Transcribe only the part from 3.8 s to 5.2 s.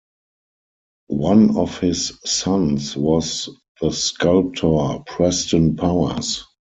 sculptor